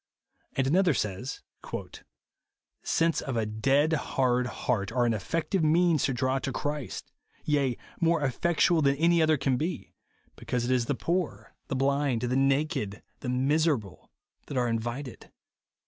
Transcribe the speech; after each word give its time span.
And 0.55 0.65
another 0.65 0.95
says," 0.95 1.41
Sense 2.83 3.21
of 3.21 3.37
a 3.37 3.45
dead, 3.45 3.93
hard 3.93 4.47
heart 4.47 4.91
are 4.91 5.05
an 5.05 5.13
effec 5.13 5.49
tual 5.51 5.61
means 5.61 6.05
to 6.05 6.13
draw 6.15 6.39
to 6.39 6.51
Christ; 6.51 7.11
yea, 7.45 7.77
more 7.99 8.21
eifectual 8.21 8.83
than 8.83 8.95
any 8.95 9.21
other 9.21 9.37
can 9.37 9.57
be, 9.57 9.93
because 10.35 10.65
it 10.65 10.71
is 10.71 10.87
the 10.87 10.95
poor, 10.95 11.53
the 11.67 11.75
blind, 11.75 12.21
the 12.23 12.35
naked, 12.35 13.03
the 13.19 13.29
miserable, 13.29 14.09
that 14.47 14.57
are 14.57 14.67
invited." 14.69 15.31